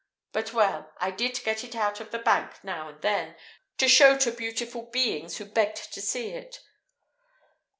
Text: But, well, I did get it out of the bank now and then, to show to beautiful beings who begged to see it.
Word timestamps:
But, 0.31 0.51
well, 0.51 0.91
I 0.97 1.11
did 1.11 1.43
get 1.43 1.63
it 1.63 1.75
out 1.75 1.99
of 1.99 2.09
the 2.09 2.17
bank 2.17 2.53
now 2.63 2.89
and 2.89 2.99
then, 3.03 3.35
to 3.77 3.87
show 3.87 4.17
to 4.17 4.31
beautiful 4.31 4.89
beings 4.89 5.37
who 5.37 5.45
begged 5.45 5.93
to 5.93 6.01
see 6.01 6.29
it. 6.31 6.59